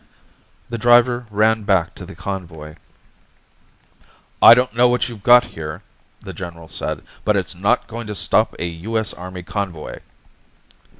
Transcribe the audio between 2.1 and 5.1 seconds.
convoy. "I don't know what